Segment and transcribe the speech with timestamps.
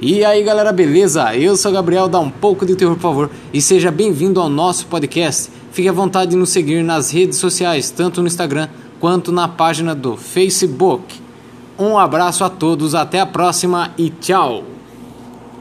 [0.00, 1.34] E aí galera, beleza?
[1.34, 4.48] Eu sou o Gabriel, dá um pouco de terror por favor e seja bem-vindo ao
[4.48, 5.50] nosso podcast.
[5.72, 8.68] Fique à vontade de nos seguir nas redes sociais, tanto no Instagram
[9.00, 11.20] quanto na página do Facebook.
[11.76, 14.77] Um abraço a todos, até a próxima e tchau!